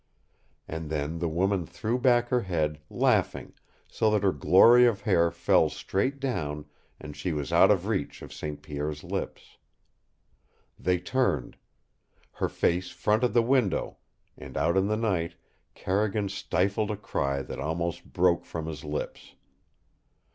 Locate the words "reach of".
7.85-8.33